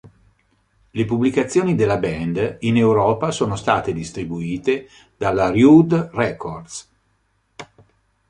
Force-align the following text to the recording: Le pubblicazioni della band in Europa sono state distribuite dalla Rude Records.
Le 0.89 1.05
pubblicazioni 1.05 1.75
della 1.75 1.99
band 1.99 2.57
in 2.61 2.75
Europa 2.75 3.29
sono 3.29 3.55
state 3.55 3.93
distribuite 3.93 4.87
dalla 5.15 5.51
Rude 5.51 6.09
Records. 6.13 6.89